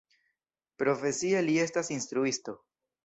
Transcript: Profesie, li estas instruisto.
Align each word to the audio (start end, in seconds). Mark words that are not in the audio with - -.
Profesie, 0.83 1.43
li 1.49 1.59
estas 1.67 1.93
instruisto. 1.97 2.57